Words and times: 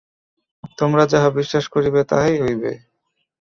তোমরা 0.77 1.03
যাহা 1.05 1.29
বিশ্বাস 1.37 1.65
করিবে, 1.67 2.01
তাহাই 2.03 2.35
হইবে। 2.43 2.71